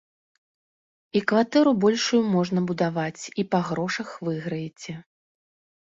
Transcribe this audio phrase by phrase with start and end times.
[1.19, 5.01] І кватэру большую можна будаваць, і па грошах выйграеце.